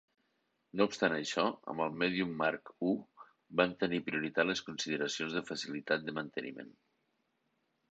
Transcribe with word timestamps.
No 0.79 0.85
obstant 0.91 1.13
això, 1.17 1.43
amb 1.73 1.83
el 1.85 1.93
Medium 2.03 2.31
Mark 2.39 2.71
I 2.93 2.95
van 3.63 3.77
tenir 3.85 4.01
prioritat 4.09 4.51
les 4.53 4.65
consideracions 4.73 5.39
de 5.39 5.45
facilitat 5.53 6.09
de 6.11 6.19
manteniment. 6.23 6.77